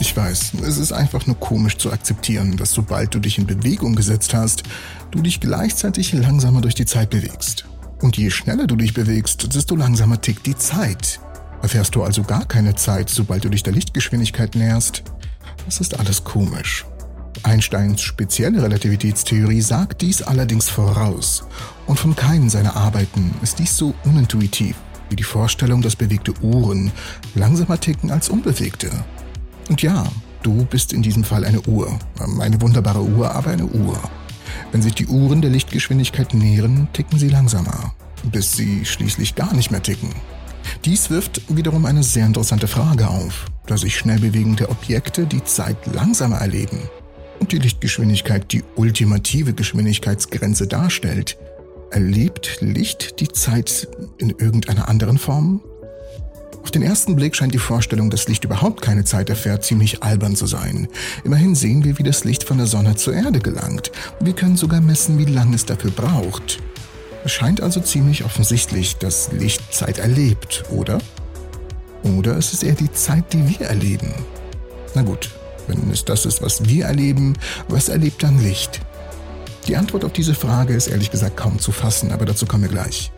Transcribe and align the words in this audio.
Ich 0.00 0.16
weiß, 0.16 0.54
es 0.66 0.78
ist 0.78 0.92
einfach 0.92 1.26
nur 1.26 1.38
komisch 1.38 1.76
zu 1.76 1.92
akzeptieren, 1.92 2.56
dass 2.56 2.72
sobald 2.72 3.14
du 3.14 3.20
dich 3.20 3.38
in 3.38 3.46
Bewegung 3.46 3.94
gesetzt 3.94 4.34
hast, 4.34 4.64
du 5.10 5.22
dich 5.22 5.40
gleichzeitig 5.40 6.12
langsamer 6.12 6.60
durch 6.60 6.74
die 6.74 6.86
Zeit 6.86 7.10
bewegst. 7.10 7.66
Und 8.02 8.16
je 8.16 8.30
schneller 8.30 8.66
du 8.66 8.76
dich 8.76 8.92
bewegst, 8.92 9.54
desto 9.54 9.76
langsamer 9.76 10.20
tickt 10.20 10.46
die 10.46 10.56
Zeit. 10.56 11.20
Erfährst 11.62 11.94
du 11.94 12.02
also 12.02 12.22
gar 12.22 12.44
keine 12.44 12.74
Zeit, 12.74 13.08
sobald 13.08 13.44
du 13.44 13.48
dich 13.48 13.62
der 13.62 13.72
Lichtgeschwindigkeit 13.72 14.54
näherst? 14.54 15.04
Das 15.64 15.80
ist 15.80 15.98
alles 15.98 16.24
komisch. 16.24 16.84
Einsteins 17.42 18.02
spezielle 18.02 18.62
Relativitätstheorie 18.62 19.60
sagt 19.60 20.02
dies 20.02 20.22
allerdings 20.22 20.68
voraus. 20.68 21.44
Und 21.86 21.98
von 21.98 22.14
keinen 22.14 22.50
seiner 22.50 22.76
Arbeiten 22.76 23.34
ist 23.42 23.58
dies 23.58 23.76
so 23.76 23.94
unintuitiv 24.04 24.76
wie 25.08 25.16
die 25.16 25.22
Vorstellung, 25.22 25.82
dass 25.82 25.96
bewegte 25.96 26.32
Uhren 26.42 26.90
langsamer 27.34 27.78
ticken 27.78 28.10
als 28.10 28.28
unbewegte. 28.28 28.90
Und 29.68 29.82
ja, 29.82 30.04
du 30.42 30.64
bist 30.64 30.92
in 30.92 31.02
diesem 31.02 31.24
Fall 31.24 31.44
eine 31.44 31.60
Uhr. 31.62 31.98
Eine 32.40 32.60
wunderbare 32.60 33.02
Uhr, 33.02 33.30
aber 33.34 33.50
eine 33.50 33.66
Uhr. 33.66 33.98
Wenn 34.72 34.82
sich 34.82 34.94
die 34.94 35.06
Uhren 35.06 35.40
der 35.40 35.50
Lichtgeschwindigkeit 35.50 36.34
nähern, 36.34 36.88
ticken 36.92 37.18
sie 37.18 37.28
langsamer, 37.28 37.94
bis 38.30 38.52
sie 38.52 38.84
schließlich 38.84 39.34
gar 39.34 39.54
nicht 39.54 39.70
mehr 39.70 39.82
ticken. 39.82 40.10
Dies 40.84 41.10
wirft 41.10 41.42
wiederum 41.54 41.86
eine 41.86 42.02
sehr 42.02 42.26
interessante 42.26 42.66
Frage 42.66 43.08
auf, 43.08 43.46
da 43.66 43.76
sich 43.76 43.96
schnell 43.96 44.18
bewegende 44.18 44.68
Objekte 44.68 45.26
die 45.26 45.44
Zeit 45.44 45.76
langsamer 45.92 46.36
erleben 46.36 46.78
und 47.40 47.52
die 47.52 47.58
Lichtgeschwindigkeit 47.58 48.52
die 48.52 48.62
ultimative 48.76 49.52
Geschwindigkeitsgrenze 49.52 50.66
darstellt. 50.66 51.38
Erlebt 51.90 52.58
Licht 52.60 53.20
die 53.20 53.28
Zeit 53.28 53.88
in 54.18 54.30
irgendeiner 54.30 54.88
anderen 54.88 55.18
Form? 55.18 55.60
Auf 56.64 56.70
den 56.70 56.82
ersten 56.82 57.14
Blick 57.14 57.36
scheint 57.36 57.52
die 57.52 57.58
Vorstellung, 57.58 58.08
dass 58.08 58.26
Licht 58.26 58.42
überhaupt 58.42 58.80
keine 58.80 59.04
Zeit 59.04 59.28
erfährt, 59.28 59.64
ziemlich 59.64 60.02
albern 60.02 60.34
zu 60.34 60.46
sein. 60.46 60.88
Immerhin 61.22 61.54
sehen 61.54 61.84
wir, 61.84 61.98
wie 61.98 62.02
das 62.02 62.24
Licht 62.24 62.42
von 62.42 62.56
der 62.56 62.66
Sonne 62.66 62.96
zur 62.96 63.12
Erde 63.12 63.38
gelangt. 63.38 63.92
Wir 64.18 64.32
können 64.32 64.56
sogar 64.56 64.80
messen, 64.80 65.18
wie 65.18 65.30
lange 65.30 65.56
es 65.56 65.66
dafür 65.66 65.90
braucht. 65.90 66.60
Es 67.22 67.32
scheint 67.32 67.60
also 67.60 67.80
ziemlich 67.80 68.24
offensichtlich, 68.24 68.96
dass 68.96 69.30
Licht 69.32 69.74
Zeit 69.74 69.98
erlebt, 69.98 70.64
oder? 70.70 70.98
Oder 72.02 72.38
ist 72.38 72.54
es 72.54 72.62
eher 72.62 72.74
die 72.74 72.90
Zeit, 72.92 73.34
die 73.34 73.46
wir 73.46 73.66
erleben? 73.66 74.14
Na 74.94 75.02
gut, 75.02 75.28
wenn 75.66 75.90
es 75.90 76.06
das 76.06 76.24
ist, 76.24 76.40
was 76.40 76.64
wir 76.66 76.86
erleben, 76.86 77.34
was 77.68 77.90
erlebt 77.90 78.22
dann 78.22 78.42
Licht? 78.42 78.80
Die 79.68 79.76
Antwort 79.76 80.06
auf 80.06 80.14
diese 80.14 80.34
Frage 80.34 80.72
ist 80.72 80.86
ehrlich 80.86 81.10
gesagt 81.10 81.36
kaum 81.36 81.58
zu 81.58 81.72
fassen, 81.72 82.10
aber 82.10 82.24
dazu 82.24 82.46
kommen 82.46 82.62
wir 82.62 82.70
gleich. 82.70 83.12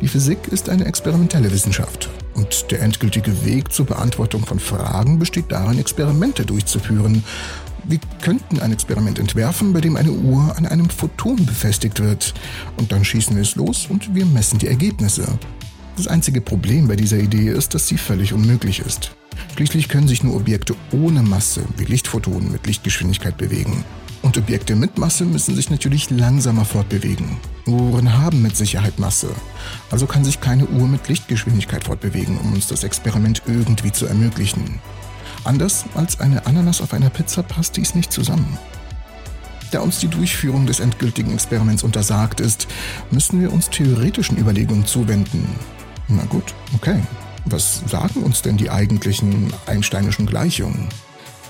Die 0.00 0.08
Physik 0.08 0.38
ist 0.52 0.68
eine 0.68 0.84
experimentelle 0.84 1.50
Wissenschaft 1.50 2.08
und 2.34 2.70
der 2.70 2.80
endgültige 2.80 3.44
Weg 3.44 3.72
zur 3.72 3.86
Beantwortung 3.86 4.44
von 4.46 4.58
Fragen 4.58 5.18
besteht 5.18 5.50
darin, 5.50 5.78
Experimente 5.78 6.44
durchzuführen. 6.44 7.24
Wir 7.84 7.98
könnten 8.20 8.60
ein 8.60 8.72
Experiment 8.72 9.18
entwerfen, 9.18 9.72
bei 9.72 9.80
dem 9.80 9.96
eine 9.96 10.12
Uhr 10.12 10.56
an 10.56 10.66
einem 10.66 10.88
Photon 10.88 11.44
befestigt 11.44 12.00
wird. 12.00 12.32
Und 12.76 12.92
dann 12.92 13.04
schießen 13.04 13.34
wir 13.34 13.42
es 13.42 13.56
los 13.56 13.86
und 13.88 14.14
wir 14.14 14.24
messen 14.24 14.58
die 14.58 14.68
Ergebnisse. 14.68 15.26
Das 15.96 16.06
einzige 16.06 16.40
Problem 16.40 16.88
bei 16.88 16.96
dieser 16.96 17.18
Idee 17.18 17.50
ist, 17.50 17.74
dass 17.74 17.88
sie 17.88 17.98
völlig 17.98 18.32
unmöglich 18.32 18.80
ist. 18.80 19.12
Schließlich 19.56 19.88
können 19.88 20.08
sich 20.08 20.22
nur 20.22 20.36
Objekte 20.36 20.74
ohne 20.92 21.22
Masse 21.22 21.62
wie 21.76 21.84
Lichtphotonen 21.84 22.52
mit 22.52 22.66
Lichtgeschwindigkeit 22.66 23.36
bewegen. 23.36 23.84
Und 24.22 24.38
Objekte 24.38 24.76
mit 24.76 24.98
Masse 24.98 25.24
müssen 25.24 25.56
sich 25.56 25.68
natürlich 25.68 26.08
langsamer 26.10 26.64
fortbewegen. 26.64 27.38
Uhren 27.66 28.16
haben 28.16 28.40
mit 28.40 28.56
Sicherheit 28.56 28.98
Masse. 28.98 29.30
Also 29.90 30.06
kann 30.06 30.24
sich 30.24 30.40
keine 30.40 30.66
Uhr 30.66 30.86
mit 30.86 31.08
Lichtgeschwindigkeit 31.08 31.84
fortbewegen, 31.84 32.38
um 32.38 32.52
uns 32.52 32.68
das 32.68 32.84
Experiment 32.84 33.42
irgendwie 33.46 33.90
zu 33.90 34.06
ermöglichen. 34.06 34.80
Anders 35.44 35.84
als 35.94 36.20
eine 36.20 36.46
Ananas 36.46 36.80
auf 36.80 36.94
einer 36.94 37.10
Pizza 37.10 37.42
passt 37.42 37.76
dies 37.76 37.96
nicht 37.96 38.12
zusammen. 38.12 38.58
Da 39.72 39.80
uns 39.80 39.98
die 39.98 40.08
Durchführung 40.08 40.66
des 40.66 40.80
endgültigen 40.80 41.32
Experiments 41.32 41.82
untersagt 41.82 42.40
ist, 42.40 42.68
müssen 43.10 43.40
wir 43.40 43.52
uns 43.52 43.70
theoretischen 43.70 44.38
Überlegungen 44.38 44.86
zuwenden. 44.86 45.48
Na 46.08 46.24
gut, 46.26 46.54
okay. 46.74 47.00
Was 47.46 47.82
sagen 47.86 48.22
uns 48.22 48.42
denn 48.42 48.56
die 48.56 48.70
eigentlichen 48.70 49.52
einsteinischen 49.66 50.26
Gleichungen? 50.26 50.88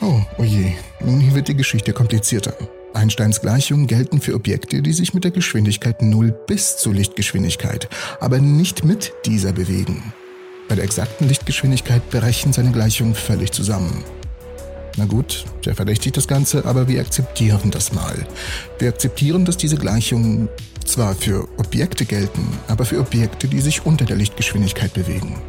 Oh, 0.04 0.20
oje, 0.36 0.74
nun 0.98 1.20
hier 1.20 1.32
wird 1.32 1.46
die 1.46 1.54
Geschichte 1.54 1.92
komplizierter. 1.92 2.54
Einsteins 2.92 3.40
Gleichungen 3.40 3.86
gelten 3.86 4.20
für 4.20 4.34
Objekte, 4.34 4.82
die 4.82 4.92
sich 4.92 5.14
mit 5.14 5.22
der 5.22 5.30
Geschwindigkeit 5.30 6.02
0 6.02 6.32
bis 6.48 6.76
zur 6.76 6.92
Lichtgeschwindigkeit, 6.92 7.88
aber 8.18 8.40
nicht 8.40 8.84
mit 8.84 9.12
dieser 9.26 9.52
bewegen. 9.52 10.12
Bei 10.68 10.74
der 10.74 10.82
exakten 10.82 11.28
Lichtgeschwindigkeit 11.28 12.10
brechen 12.10 12.52
seine 12.52 12.72
Gleichungen 12.72 13.14
völlig 13.14 13.52
zusammen. 13.52 14.02
Na 14.96 15.04
gut, 15.04 15.44
sehr 15.64 15.76
verdächtig 15.76 16.14
das 16.14 16.26
Ganze, 16.26 16.64
aber 16.64 16.88
wir 16.88 17.00
akzeptieren 17.00 17.70
das 17.70 17.92
mal. 17.92 18.26
Wir 18.80 18.88
akzeptieren, 18.88 19.44
dass 19.44 19.56
diese 19.56 19.76
Gleichungen 19.76 20.48
zwar 20.84 21.14
für 21.14 21.48
Objekte 21.58 22.06
gelten, 22.06 22.58
aber 22.66 22.84
für 22.84 22.98
Objekte, 22.98 23.46
die 23.46 23.60
sich 23.60 23.86
unter 23.86 24.04
der 24.04 24.16
Lichtgeschwindigkeit 24.16 24.92
bewegen. 24.94 25.40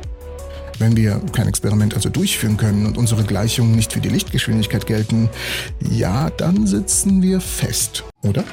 Wenn 0.83 0.97
wir 0.97 1.21
kein 1.31 1.47
Experiment 1.47 1.93
also 1.93 2.09
durchführen 2.09 2.57
können 2.57 2.85
und 2.85 2.97
unsere 2.97 3.23
Gleichungen 3.23 3.73
nicht 3.73 3.93
für 3.93 4.01
die 4.01 4.09
Lichtgeschwindigkeit 4.09 4.85
gelten, 4.85 5.29
ja, 5.79 6.29
dann 6.31 6.67
sitzen 6.67 7.21
wir 7.21 7.39
fest, 7.39 8.03
oder? 8.21 8.43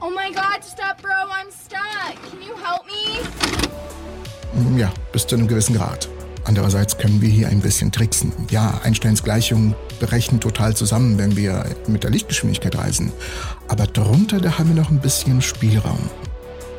Oh 0.00 0.08
my 0.08 0.32
god, 0.32 0.64
stop 0.64 0.96
bro, 1.02 1.10
I'm 1.10 1.50
stuck. 1.52 2.16
Can 2.30 2.40
you 2.40 2.54
help 2.56 2.86
me? 2.86 4.78
Ja, 4.80 4.90
bis 5.12 5.26
zu 5.26 5.36
einem 5.36 5.48
gewissen 5.48 5.76
Grad. 5.76 6.08
Andererseits 6.44 6.96
können 6.96 7.20
wir 7.20 7.28
hier 7.28 7.48
ein 7.48 7.60
bisschen 7.60 7.92
tricksen. 7.92 8.32
Ja, 8.48 8.80
Einsteins 8.82 9.22
Gleichungen 9.22 9.74
brechen 10.00 10.40
total 10.40 10.74
zusammen, 10.74 11.18
wenn 11.18 11.36
wir 11.36 11.66
mit 11.88 12.04
der 12.04 12.10
Lichtgeschwindigkeit 12.10 12.78
reisen. 12.78 13.12
Aber 13.68 13.86
drunter, 13.86 14.40
da 14.40 14.58
haben 14.58 14.74
wir 14.74 14.82
noch 14.82 14.90
ein 14.90 15.00
bisschen 15.00 15.42
Spielraum. 15.42 16.08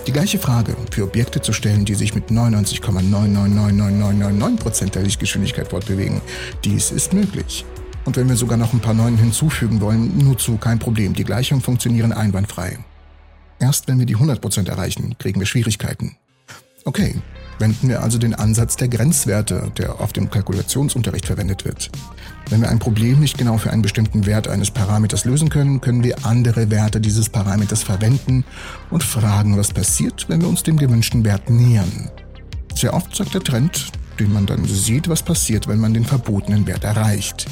Die 0.07 0.11
gleiche 0.11 0.39
Frage 0.39 0.75
für 0.89 1.03
Objekte 1.03 1.41
zu 1.41 1.53
stellen, 1.53 1.85
die 1.85 1.93
sich 1.93 2.15
mit 2.15 2.31
99,999999% 2.31 4.89
der 4.89 5.03
Lichtgeschwindigkeit 5.03 5.67
fortbewegen, 5.67 6.21
dies 6.63 6.89
ist 6.89 7.13
möglich. 7.13 7.65
Und 8.03 8.17
wenn 8.17 8.27
wir 8.27 8.35
sogar 8.35 8.57
noch 8.57 8.73
ein 8.73 8.79
paar 8.79 8.95
Neunen 8.95 9.19
hinzufügen 9.19 9.79
wollen, 9.79 10.17
nur 10.17 10.39
zu 10.39 10.57
kein 10.57 10.79
Problem, 10.79 11.13
die 11.13 11.23
Gleichungen 11.23 11.61
funktionieren 11.61 12.13
einwandfrei. 12.13 12.79
Erst 13.59 13.87
wenn 13.87 13.99
wir 13.99 14.07
die 14.07 14.17
100% 14.17 14.67
erreichen, 14.67 15.15
kriegen 15.19 15.39
wir 15.39 15.45
Schwierigkeiten. 15.45 16.17
Okay, 16.83 17.13
wenden 17.61 17.87
wir 17.87 18.03
also 18.03 18.17
den 18.17 18.35
Ansatz 18.35 18.75
der 18.75 18.89
Grenzwerte, 18.89 19.71
der 19.77 20.01
auf 20.01 20.11
dem 20.11 20.29
Kalkulationsunterricht 20.29 21.25
verwendet 21.25 21.63
wird. 21.63 21.89
Wenn 22.49 22.61
wir 22.61 22.69
ein 22.69 22.79
Problem 22.79 23.21
nicht 23.21 23.37
genau 23.37 23.57
für 23.57 23.71
einen 23.71 23.81
bestimmten 23.81 24.25
Wert 24.25 24.49
eines 24.49 24.71
Parameters 24.71 25.23
lösen 25.23 25.47
können, 25.47 25.79
können 25.79 26.03
wir 26.03 26.25
andere 26.25 26.69
Werte 26.69 26.99
dieses 26.99 27.29
Parameters 27.29 27.83
verwenden 27.83 28.43
und 28.89 29.03
fragen, 29.03 29.57
was 29.57 29.71
passiert, 29.71 30.27
wenn 30.27 30.41
wir 30.41 30.49
uns 30.49 30.63
dem 30.63 30.75
gewünschten 30.75 31.23
Wert 31.23 31.49
nähern. 31.49 32.09
Sehr 32.75 32.93
oft 32.93 33.15
sagt 33.15 33.33
der 33.33 33.43
Trend, 33.43 33.91
den 34.19 34.33
man 34.33 34.45
dann 34.45 34.65
sieht, 34.65 35.07
was 35.07 35.23
passiert, 35.23 35.67
wenn 35.67 35.79
man 35.79 35.93
den 35.93 36.03
verbotenen 36.03 36.67
Wert 36.67 36.83
erreicht. 36.83 37.45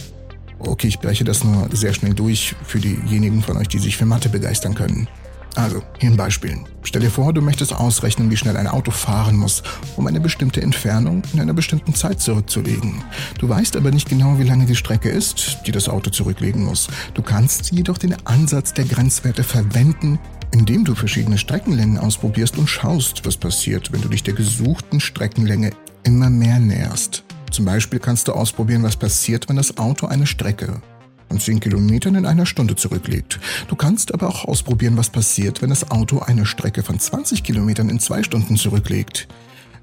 Okay, 0.59 0.88
ich 0.88 1.00
breche 1.00 1.24
das 1.24 1.44
nur 1.44 1.70
sehr 1.72 1.94
schnell 1.94 2.14
durch 2.14 2.56
für 2.66 2.80
diejenigen 2.80 3.41
von 3.41 3.56
euch, 3.56 3.70
die 3.70 3.80
sich 3.80 3.96
für 3.96 4.06
Mathe 4.06 4.28
begeistern 4.28 4.76
können. 4.76 5.08
Also, 5.55 5.81
hier 5.99 6.11
ein 6.11 6.17
Beispiel. 6.17 6.57
Stell 6.83 7.01
dir 7.01 7.11
vor, 7.11 7.33
du 7.33 7.41
möchtest 7.41 7.73
ausrechnen, 7.73 8.29
wie 8.29 8.37
schnell 8.37 8.55
ein 8.55 8.67
Auto 8.67 8.91
fahren 8.91 9.35
muss, 9.35 9.63
um 9.97 10.07
eine 10.07 10.19
bestimmte 10.19 10.61
Entfernung 10.61 11.23
in 11.33 11.39
einer 11.39 11.53
bestimmten 11.53 11.93
Zeit 11.93 12.21
zurückzulegen. 12.21 13.03
Du 13.39 13.49
weißt 13.49 13.75
aber 13.75 13.91
nicht 13.91 14.09
genau, 14.09 14.39
wie 14.39 14.43
lange 14.43 14.65
die 14.65 14.75
Strecke 14.75 15.09
ist, 15.09 15.59
die 15.65 15.71
das 15.71 15.89
Auto 15.89 16.09
zurücklegen 16.11 16.63
muss. 16.63 16.87
Du 17.13 17.21
kannst 17.21 17.71
jedoch 17.71 17.97
den 17.97 18.15
Ansatz 18.25 18.73
der 18.73 18.85
Grenzwerte 18.85 19.43
verwenden, 19.43 20.19
indem 20.51 20.85
du 20.85 20.95
verschiedene 20.95 21.37
Streckenlängen 21.37 21.97
ausprobierst 21.97 22.57
und 22.57 22.67
schaust, 22.67 23.25
was 23.25 23.37
passiert, 23.37 23.91
wenn 23.91 24.01
du 24.01 24.07
dich 24.07 24.23
der 24.23 24.33
gesuchten 24.33 24.99
Streckenlänge 24.99 25.71
immer 26.03 26.29
mehr 26.29 26.59
näherst. 26.59 27.23
Zum 27.51 27.66
Beispiel 27.66 27.99
kannst 27.99 28.27
du 28.27 28.33
ausprobieren, 28.33 28.83
was 28.83 28.95
passiert, 28.95 29.49
wenn 29.49 29.55
das 29.55 29.77
Auto 29.77 30.07
eine 30.07 30.28
Strecke 30.28 30.81
und 31.29 31.41
10 31.41 31.59
Kilometern 31.59 32.16
in 32.16 32.26
einer 32.26 32.46
Stunde 32.46 32.76
zurücklegt. 32.76 33.40
Du 33.67 33.76
kannst 33.76 34.14
aber 34.14 34.28
auch 34.28 34.46
ausprobieren, 34.46 34.97
was 34.97 35.09
passiert, 35.09 35.61
wenn 35.61 35.70
das 35.70 35.91
Auto 35.91 36.20
eine 36.20 36.46
Strecke 36.46 36.84
von 36.84 36.99
20 36.99 37.43
Kilometern 37.43 37.90
in 37.90 37.99
zwei 37.99 38.23
Stunden 38.23 38.58
zurücklegt. 38.58 39.28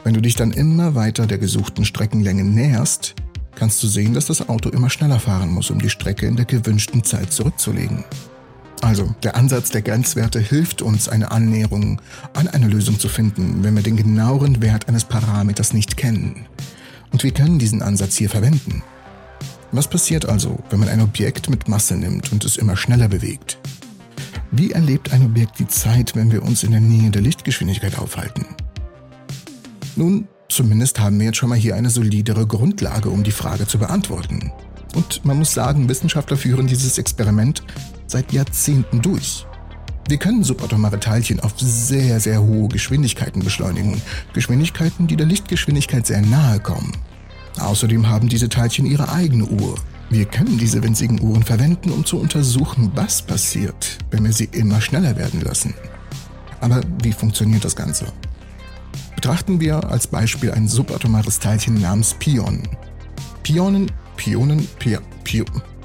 Wenn 0.05 0.15
du 0.15 0.21
dich 0.21 0.37
dann 0.37 0.53
immer 0.53 0.95
weiter 0.95 1.27
der 1.27 1.39
gesuchten 1.39 1.85
Streckenlänge 1.85 2.45
näherst, 2.45 3.15
kannst 3.57 3.83
du 3.83 3.89
sehen, 3.89 4.15
dass 4.15 4.27
das 4.27 4.49
Auto 4.49 4.69
immer 4.69 4.91
schneller 4.91 5.19
fahren 5.19 5.51
muss, 5.51 5.71
um 5.71 5.81
die 5.81 5.91
Strecke 5.91 6.27
in 6.27 6.37
der 6.37 6.45
gewünschten 6.45 7.03
Zeit 7.03 7.33
zurückzulegen. 7.33 8.05
Also, 8.83 9.15
der 9.23 9.35
Ansatz 9.35 9.71
der 9.71 9.83
Grenzwerte 9.83 10.39
hilft 10.39 10.83
uns, 10.83 11.09
eine 11.09 11.31
Annäherung 11.33 12.01
an 12.35 12.47
eine 12.47 12.69
Lösung 12.69 13.01
zu 13.01 13.09
finden, 13.09 13.65
wenn 13.65 13.75
wir 13.75 13.83
den 13.83 13.97
genaueren 13.97 14.63
Wert 14.63 14.89
eines 14.89 15.05
Parameters 15.05 15.73
nicht 15.73 15.97
kennen. 15.97 16.47
Und 17.11 17.25
wir 17.25 17.33
können 17.33 17.59
diesen 17.59 17.83
Ansatz 17.83 18.17
hier 18.17 18.31
verwenden. 18.31 18.83
Was 19.73 19.89
passiert 19.89 20.27
also, 20.27 20.59
wenn 20.71 20.79
man 20.79 20.89
ein 20.89 21.01
Objekt 21.01 21.51
mit 21.51 21.69
Masse 21.69 21.97
nimmt 21.97 22.33
und 22.33 22.45
es 22.45 22.57
immer 22.57 22.77
schneller 22.77 23.09
bewegt? 23.09 23.59
Wie 24.53 24.71
erlebt 24.71 25.13
ein 25.13 25.25
Objekt 25.25 25.59
die 25.59 25.67
Zeit, 25.67 26.15
wenn 26.15 26.31
wir 26.31 26.43
uns 26.43 26.63
in 26.63 26.71
der 26.71 26.81
Nähe 26.81 27.11
der 27.11 27.23
Lichtgeschwindigkeit 27.23 27.99
aufhalten? 27.99 28.47
Nun, 29.97 30.29
zumindest 30.49 31.01
haben 31.01 31.19
wir 31.19 31.27
jetzt 31.27 31.39
schon 31.39 31.49
mal 31.49 31.59
hier 31.59 31.75
eine 31.75 31.91
solidere 31.91 32.47
Grundlage, 32.47 33.11
um 33.11 33.25
die 33.25 33.33
Frage 33.33 33.67
zu 33.67 33.79
beantworten. 33.79 34.53
Und 34.95 35.25
man 35.25 35.39
muss 35.39 35.53
sagen, 35.53 35.89
Wissenschaftler 35.89 36.37
führen 36.37 36.67
dieses 36.67 36.97
Experiment 36.97 37.63
seit 38.07 38.33
Jahrzehnten 38.33 39.03
durch. 39.03 39.47
Wir 40.09 40.19
können 40.19 40.45
subatomare 40.45 41.01
Teilchen 41.01 41.41
auf 41.41 41.55
sehr, 41.57 42.21
sehr 42.21 42.41
hohe 42.41 42.69
Geschwindigkeiten 42.69 43.43
beschleunigen. 43.43 44.01
Geschwindigkeiten, 44.33 45.09
die 45.09 45.17
der 45.17 45.27
Lichtgeschwindigkeit 45.27 46.07
sehr 46.07 46.23
nahe 46.23 46.61
kommen. 46.61 46.93
Außerdem 47.59 48.09
haben 48.09 48.29
diese 48.29 48.49
Teilchen 48.49 48.87
ihre 48.87 49.11
eigene 49.11 49.45
Uhr. 49.45 49.77
Wir 50.11 50.25
können 50.25 50.59
diese 50.59 50.83
winzigen 50.83 51.21
Uhren 51.21 51.43
verwenden, 51.43 51.91
um 51.91 52.05
zu 52.05 52.19
untersuchen, 52.19 52.93
was 52.95 53.23
passiert, 53.23 53.99
wenn 54.11 54.25
wir 54.25 54.33
sie 54.33 54.49
immer 54.53 54.81
schneller 54.81 55.17
werden 55.17 55.41
lassen. 55.41 55.75
Aber 56.61 56.81
wie 57.03 57.13
funktioniert 57.13 57.65
das 57.65 57.75
Ganze? 57.75 58.07
Betrachten 59.15 59.61
wir 59.61 59.91
als 59.91 60.07
Beispiel 60.07 60.53
ein 60.53 60.69
subatomares 60.69 61.41
Teilchen 61.41 61.81
namens 61.81 62.15
Pion. 62.15 62.63
Pionen, 63.43 63.91
Pionen, 64.17 64.67
Pi, 64.79 64.99
Pi, 65.25 65.45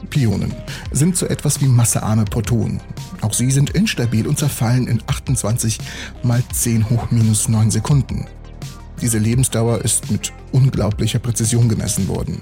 Pionen 0.09 0.53
sind 0.91 1.17
so 1.17 1.25
etwas 1.25 1.61
wie 1.61 1.67
massearme 1.67 2.25
Protonen. 2.25 2.81
Auch 3.21 3.33
sie 3.33 3.49
sind 3.49 3.71
instabil 3.71 4.27
und 4.27 4.37
zerfallen 4.37 4.87
in 4.87 5.01
28 5.07 5.79
mal 6.23 6.43
10 6.51 6.89
hoch 6.89 7.09
minus 7.11 7.47
9 7.47 7.71
Sekunden. 7.71 8.27
Diese 9.01 9.17
Lebensdauer 9.17 9.83
ist 9.83 10.11
mit 10.11 10.31
unglaublicher 10.51 11.17
Präzision 11.19 11.67
gemessen 11.67 12.07
worden. 12.07 12.39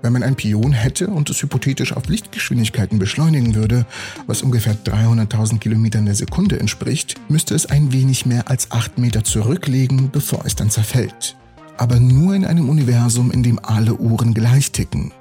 Wenn 0.00 0.12
man 0.12 0.22
ein 0.22 0.36
Pion 0.36 0.72
hätte 0.72 1.08
und 1.08 1.28
es 1.28 1.42
hypothetisch 1.42 1.92
auf 1.92 2.08
Lichtgeschwindigkeiten 2.08 2.98
beschleunigen 2.98 3.54
würde, 3.54 3.84
was 4.26 4.42
ungefähr 4.42 4.74
300.000 4.74 5.58
Kilometern 5.58 6.06
der 6.06 6.14
Sekunde 6.14 6.60
entspricht, 6.60 7.16
müsste 7.28 7.54
es 7.54 7.66
ein 7.66 7.92
wenig 7.92 8.24
mehr 8.24 8.48
als 8.48 8.70
8 8.70 8.96
Meter 8.96 9.24
zurücklegen, 9.24 10.10
bevor 10.10 10.46
es 10.46 10.54
dann 10.54 10.70
zerfällt. 10.70 11.36
Aber 11.76 12.00
nur 12.00 12.34
in 12.34 12.44
einem 12.44 12.68
Universum, 12.70 13.30
in 13.30 13.42
dem 13.42 13.58
alle 13.62 13.94
Uhren 13.94 14.34
gleich 14.34 14.70
ticken. 14.72 15.12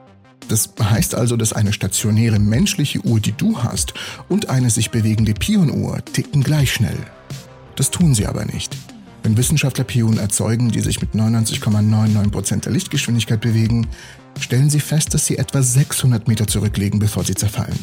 Das 0.47 0.69
heißt 0.81 1.15
also, 1.15 1.35
dass 1.35 1.53
eine 1.53 1.73
stationäre 1.73 2.39
menschliche 2.39 3.03
Uhr, 3.05 3.19
die 3.19 3.33
du 3.33 3.61
hast, 3.61 3.93
und 4.29 4.49
eine 4.49 4.69
sich 4.69 4.91
bewegende 4.91 5.33
Pionuhr 5.33 6.05
ticken 6.05 6.43
gleich 6.43 6.71
schnell. 6.71 6.97
Das 7.75 7.91
tun 7.91 8.15
sie 8.15 8.25
aber 8.25 8.45
nicht. 8.45 8.75
Wenn 9.27 9.35
Wissenschaftler 9.35 9.83
Pionen 9.83 10.19
erzeugen, 10.19 10.71
die 10.71 10.79
sich 10.79 11.01
mit 11.01 11.11
99,99% 11.11 12.61
der 12.61 12.71
Lichtgeschwindigkeit 12.71 13.41
bewegen, 13.41 13.85
stellen 14.39 14.69
sie 14.69 14.79
fest, 14.79 15.13
dass 15.13 15.25
sie 15.25 15.37
etwa 15.37 15.61
600 15.61 16.29
Meter 16.29 16.47
zurücklegen, 16.47 16.97
bevor 16.97 17.25
sie 17.25 17.35
zerfallen. 17.35 17.77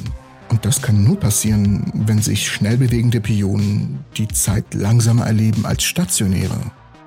Und 0.49 0.65
das 0.65 0.81
kann 0.81 1.05
nur 1.05 1.21
passieren, 1.21 1.85
wenn 2.07 2.23
sich 2.23 2.51
schnell 2.51 2.79
bewegende 2.79 3.21
Pionen 3.21 3.99
die 4.17 4.29
Zeit 4.29 4.73
langsamer 4.73 5.27
erleben 5.27 5.67
als 5.67 5.83
stationäre. 5.83 6.59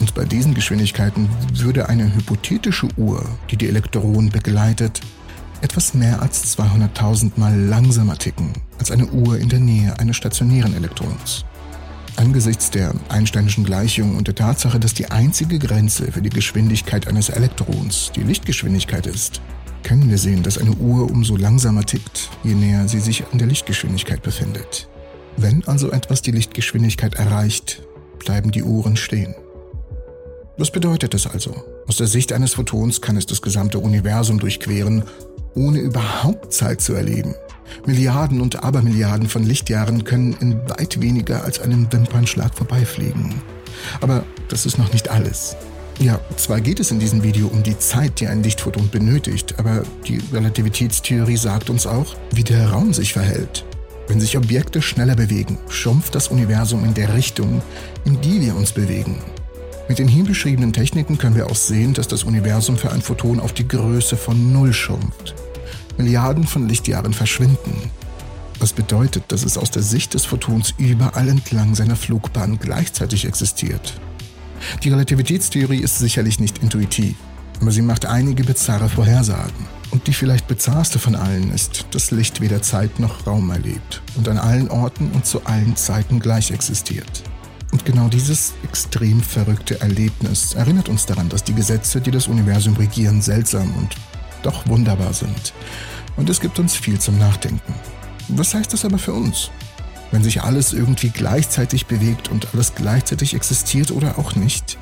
Und 0.00 0.14
bei 0.14 0.24
diesen 0.24 0.54
Geschwindigkeiten 0.54 1.28
würde 1.52 1.88
eine 1.88 2.14
hypothetische 2.14 2.88
Uhr, 2.96 3.24
die 3.50 3.56
die 3.56 3.68
Elektronen 3.68 4.30
begleitet, 4.30 5.00
etwas 5.60 5.92
mehr 5.92 6.22
als 6.22 6.56
200.000 6.58 7.32
Mal 7.36 7.54
langsamer 7.54 8.16
ticken 8.16 8.54
als 8.78 8.90
eine 8.90 9.06
Uhr 9.06 9.38
in 9.38 9.50
der 9.50 9.60
Nähe 9.60 9.98
eines 9.98 10.16
stationären 10.16 10.74
Elektrons. 10.74 11.44
Angesichts 12.16 12.70
der 12.70 12.94
Einsteinischen 13.08 13.64
Gleichung 13.64 14.16
und 14.16 14.26
der 14.26 14.34
Tatsache, 14.34 14.80
dass 14.80 14.94
die 14.94 15.10
einzige 15.10 15.58
Grenze 15.58 16.10
für 16.10 16.22
die 16.22 16.30
Geschwindigkeit 16.30 17.06
eines 17.06 17.28
Elektrons 17.28 18.10
die 18.16 18.22
Lichtgeschwindigkeit 18.22 19.06
ist, 19.06 19.40
können 19.82 20.10
wir 20.10 20.18
sehen, 20.18 20.42
dass 20.42 20.58
eine 20.58 20.72
Uhr 20.72 21.10
umso 21.10 21.36
langsamer 21.36 21.84
tickt, 21.84 22.30
je 22.42 22.54
näher 22.54 22.88
sie 22.88 23.00
sich 23.00 23.24
an 23.32 23.38
der 23.38 23.48
Lichtgeschwindigkeit 23.48 24.22
befindet. 24.22 24.88
Wenn 25.36 25.66
also 25.66 25.90
etwas 25.90 26.22
die 26.22 26.32
Lichtgeschwindigkeit 26.32 27.14
erreicht, 27.14 27.82
bleiben 28.18 28.50
die 28.50 28.62
Uhren 28.62 28.96
stehen. 28.96 29.34
Was 30.60 30.70
bedeutet 30.70 31.14
das 31.14 31.26
also? 31.26 31.54
Aus 31.88 31.96
der 31.96 32.06
Sicht 32.06 32.34
eines 32.34 32.52
Photons 32.52 33.00
kann 33.00 33.16
es 33.16 33.24
das 33.24 33.40
gesamte 33.40 33.78
Universum 33.78 34.38
durchqueren, 34.38 35.04
ohne 35.54 35.78
überhaupt 35.78 36.52
Zeit 36.52 36.82
zu 36.82 36.92
erleben. 36.92 37.34
Milliarden 37.86 38.42
und 38.42 38.62
Abermilliarden 38.62 39.26
von 39.26 39.42
Lichtjahren 39.42 40.04
können 40.04 40.36
in 40.38 40.60
weit 40.68 41.00
weniger 41.00 41.44
als 41.44 41.60
einem 41.60 41.90
Wimpernschlag 41.90 42.54
vorbeifliegen. 42.54 43.40
Aber 44.02 44.22
das 44.48 44.66
ist 44.66 44.76
noch 44.76 44.92
nicht 44.92 45.08
alles. 45.08 45.56
Ja, 45.98 46.20
zwar 46.36 46.60
geht 46.60 46.78
es 46.78 46.90
in 46.90 47.00
diesem 47.00 47.22
Video 47.22 47.46
um 47.46 47.62
die 47.62 47.78
Zeit, 47.78 48.20
die 48.20 48.26
ein 48.26 48.42
Lichtphoton 48.42 48.90
benötigt, 48.90 49.54
aber 49.58 49.82
die 50.06 50.20
Relativitätstheorie 50.30 51.38
sagt 51.38 51.70
uns 51.70 51.86
auch, 51.86 52.16
wie 52.32 52.44
der 52.44 52.68
Raum 52.68 52.92
sich 52.92 53.14
verhält. 53.14 53.64
Wenn 54.08 54.20
sich 54.20 54.36
Objekte 54.36 54.82
schneller 54.82 55.14
bewegen, 55.14 55.56
schrumpft 55.70 56.14
das 56.14 56.28
Universum 56.28 56.84
in 56.84 56.92
der 56.92 57.14
Richtung, 57.14 57.62
in 58.04 58.20
die 58.20 58.42
wir 58.42 58.54
uns 58.56 58.72
bewegen. 58.72 59.22
Mit 59.90 59.98
den 59.98 60.06
hier 60.06 60.22
beschriebenen 60.22 60.72
Techniken 60.72 61.18
können 61.18 61.34
wir 61.34 61.48
auch 61.48 61.56
sehen, 61.56 61.94
dass 61.94 62.06
das 62.06 62.22
Universum 62.22 62.78
für 62.78 62.92
ein 62.92 63.02
Photon 63.02 63.40
auf 63.40 63.52
die 63.52 63.66
Größe 63.66 64.16
von 64.16 64.52
Null 64.52 64.72
schrumpft. 64.72 65.34
Milliarden 65.98 66.46
von 66.46 66.68
Lichtjahren 66.68 67.12
verschwinden. 67.12 67.90
Was 68.60 68.72
bedeutet, 68.72 69.24
dass 69.32 69.42
es 69.42 69.58
aus 69.58 69.72
der 69.72 69.82
Sicht 69.82 70.14
des 70.14 70.26
Photons 70.26 70.74
überall 70.78 71.28
entlang 71.28 71.74
seiner 71.74 71.96
Flugbahn 71.96 72.60
gleichzeitig 72.60 73.24
existiert. 73.24 73.94
Die 74.84 74.90
Relativitätstheorie 74.90 75.80
ist 75.80 75.98
sicherlich 75.98 76.38
nicht 76.38 76.58
intuitiv, 76.58 77.16
aber 77.60 77.72
sie 77.72 77.82
macht 77.82 78.06
einige 78.06 78.44
bizarre 78.44 78.88
Vorhersagen. 78.88 79.66
Und 79.90 80.06
die 80.06 80.12
vielleicht 80.12 80.46
bizarrste 80.46 81.00
von 81.00 81.16
allen 81.16 81.52
ist, 81.52 81.86
dass 81.90 82.12
Licht 82.12 82.40
weder 82.40 82.62
Zeit 82.62 83.00
noch 83.00 83.26
Raum 83.26 83.50
erlebt 83.50 84.02
und 84.14 84.28
an 84.28 84.38
allen 84.38 84.70
Orten 84.70 85.10
und 85.10 85.26
zu 85.26 85.44
allen 85.46 85.74
Zeiten 85.74 86.20
gleich 86.20 86.52
existiert. 86.52 87.24
Und 87.72 87.84
genau 87.84 88.08
dieses 88.08 88.54
extrem 88.64 89.20
verrückte 89.20 89.80
Erlebnis 89.80 90.54
erinnert 90.54 90.88
uns 90.88 91.06
daran, 91.06 91.28
dass 91.28 91.44
die 91.44 91.54
Gesetze, 91.54 92.00
die 92.00 92.10
das 92.10 92.26
Universum 92.26 92.76
regieren, 92.76 93.22
seltsam 93.22 93.72
und 93.76 93.94
doch 94.42 94.66
wunderbar 94.66 95.12
sind. 95.12 95.52
Und 96.16 96.28
es 96.28 96.40
gibt 96.40 96.58
uns 96.58 96.74
viel 96.74 96.98
zum 96.98 97.18
Nachdenken. 97.18 97.74
Was 98.28 98.54
heißt 98.54 98.72
das 98.72 98.84
aber 98.84 98.98
für 98.98 99.12
uns? 99.12 99.50
Wenn 100.10 100.24
sich 100.24 100.42
alles 100.42 100.72
irgendwie 100.72 101.10
gleichzeitig 101.10 101.86
bewegt 101.86 102.28
und 102.28 102.48
alles 102.52 102.74
gleichzeitig 102.74 103.34
existiert 103.34 103.92
oder 103.92 104.18
auch 104.18 104.34
nicht? 104.34 104.76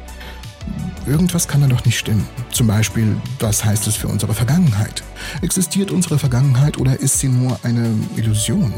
Irgendwas 1.07 1.49
kann 1.49 1.61
da 1.61 1.67
doch 1.67 1.85
nicht 1.85 1.99
stimmen. 1.99 2.27
Zum 2.53 2.67
Beispiel, 2.67 3.17
was 3.39 3.65
heißt 3.65 3.87
es 3.87 3.97
für 3.97 4.09
unsere 4.09 4.35
Vergangenheit? 4.35 5.03
Existiert 5.43 5.91
unsere 5.91 6.19
Vergangenheit 6.19 6.79
oder 6.79 6.99
ist 7.01 7.19
sie 7.19 7.29
nur 7.29 7.59
eine 7.63 7.95
Illusion? 8.17 8.73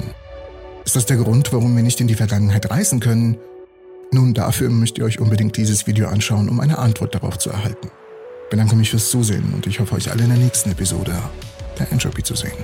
Ist 0.84 0.96
das 0.96 1.06
der 1.06 1.16
Grund, 1.16 1.52
warum 1.52 1.74
wir 1.76 1.82
nicht 1.82 2.00
in 2.00 2.08
die 2.08 2.14
Vergangenheit 2.14 2.70
reisen 2.70 3.00
können? 3.00 3.36
Nun, 4.12 4.34
dafür 4.34 4.70
müsst 4.70 4.98
ihr 4.98 5.04
euch 5.04 5.20
unbedingt 5.20 5.56
dieses 5.56 5.86
Video 5.86 6.08
anschauen, 6.08 6.48
um 6.48 6.58
eine 6.58 6.78
Antwort 6.78 7.14
darauf 7.14 7.38
zu 7.38 7.50
erhalten. 7.50 7.88
Ich 8.44 8.50
bedanke 8.50 8.74
mich 8.74 8.90
fürs 8.90 9.10
Zusehen 9.10 9.54
und 9.54 9.66
ich 9.68 9.78
hoffe 9.78 9.94
euch 9.94 10.10
alle 10.10 10.24
in 10.24 10.30
der 10.30 10.38
nächsten 10.38 10.72
Episode 10.72 11.16
der 11.78 11.92
Entropy 11.92 12.22
zu 12.24 12.34
sehen. 12.34 12.58